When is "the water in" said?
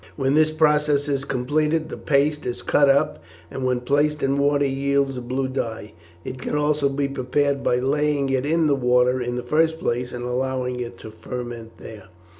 8.65-9.35